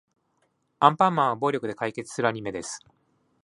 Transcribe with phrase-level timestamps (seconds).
[0.79, 2.79] アンパンマンは暴力で解決するアニメです。